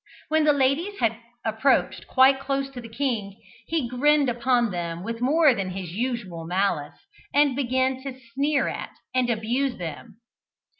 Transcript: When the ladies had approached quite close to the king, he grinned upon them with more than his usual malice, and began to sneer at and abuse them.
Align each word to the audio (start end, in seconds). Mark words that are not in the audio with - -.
When 0.29 0.45
the 0.45 0.51
ladies 0.51 0.97
had 0.97 1.15
approached 1.45 2.07
quite 2.07 2.39
close 2.39 2.71
to 2.71 2.81
the 2.81 2.89
king, 2.89 3.39
he 3.67 3.87
grinned 3.87 4.29
upon 4.29 4.71
them 4.71 5.03
with 5.03 5.21
more 5.21 5.53
than 5.53 5.69
his 5.69 5.91
usual 5.91 6.43
malice, 6.43 6.97
and 7.35 7.55
began 7.55 8.01
to 8.01 8.19
sneer 8.33 8.67
at 8.67 8.93
and 9.13 9.29
abuse 9.29 9.77
them. 9.77 10.17